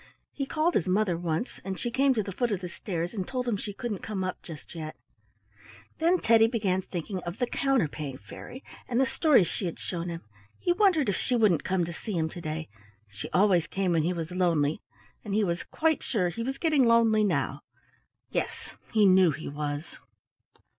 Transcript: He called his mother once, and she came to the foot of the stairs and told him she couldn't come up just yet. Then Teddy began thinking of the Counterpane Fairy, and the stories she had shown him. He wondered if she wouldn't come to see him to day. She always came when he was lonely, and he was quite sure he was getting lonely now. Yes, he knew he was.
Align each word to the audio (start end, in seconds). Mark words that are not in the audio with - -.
He 0.31 0.47
called 0.47 0.73
his 0.73 0.87
mother 0.87 1.15
once, 1.15 1.59
and 1.63 1.77
she 1.77 1.91
came 1.91 2.11
to 2.15 2.23
the 2.23 2.31
foot 2.31 2.51
of 2.51 2.61
the 2.61 2.69
stairs 2.69 3.13
and 3.13 3.27
told 3.27 3.47
him 3.47 3.55
she 3.55 3.71
couldn't 3.71 3.99
come 4.01 4.23
up 4.23 4.41
just 4.41 4.73
yet. 4.73 4.95
Then 5.99 6.17
Teddy 6.17 6.47
began 6.47 6.81
thinking 6.81 7.19
of 7.21 7.37
the 7.37 7.45
Counterpane 7.45 8.17
Fairy, 8.17 8.63
and 8.87 8.99
the 8.99 9.05
stories 9.05 9.45
she 9.45 9.65
had 9.67 9.77
shown 9.77 10.09
him. 10.09 10.23
He 10.57 10.73
wondered 10.73 11.07
if 11.07 11.17
she 11.17 11.35
wouldn't 11.35 11.63
come 11.63 11.85
to 11.85 11.93
see 11.93 12.13
him 12.17 12.29
to 12.29 12.41
day. 12.41 12.67
She 13.11 13.29
always 13.29 13.67
came 13.67 13.91
when 13.91 14.01
he 14.01 14.11
was 14.11 14.31
lonely, 14.31 14.81
and 15.23 15.35
he 15.35 15.43
was 15.43 15.61
quite 15.61 16.01
sure 16.01 16.29
he 16.29 16.41
was 16.41 16.57
getting 16.57 16.85
lonely 16.87 17.23
now. 17.23 17.61
Yes, 18.31 18.71
he 18.91 19.05
knew 19.05 19.29
he 19.29 19.47
was. 19.49 19.99